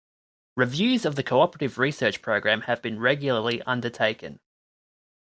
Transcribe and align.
Reviews 0.55 1.05
of 1.05 1.15
the 1.15 1.21
Cooperative 1.21 1.77
Research 1.77 2.23
Programme 2.23 2.61
have 2.61 2.81
been 2.81 2.99
regularly 2.99 3.61
undertaken. 3.67 4.39